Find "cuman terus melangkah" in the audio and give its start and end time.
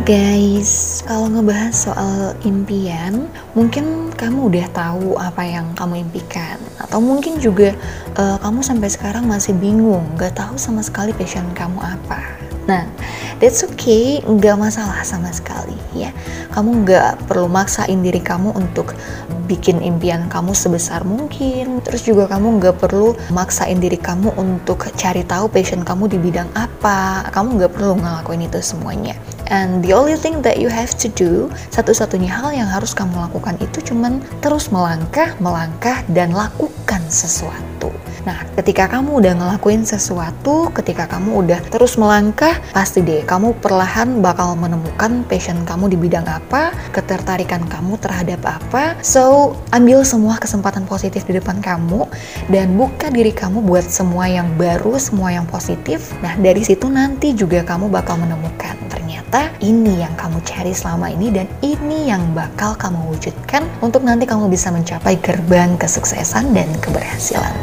33.92-35.36